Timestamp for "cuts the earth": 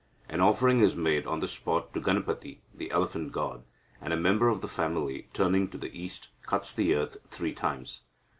6.47-7.17